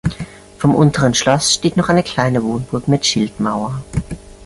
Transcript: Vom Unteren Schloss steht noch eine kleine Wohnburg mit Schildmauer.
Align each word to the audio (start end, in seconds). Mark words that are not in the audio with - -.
Vom 0.57 0.73
Unteren 0.73 1.13
Schloss 1.13 1.53
steht 1.53 1.77
noch 1.77 1.87
eine 1.89 2.01
kleine 2.01 2.43
Wohnburg 2.43 2.87
mit 2.87 3.05
Schildmauer. 3.05 3.83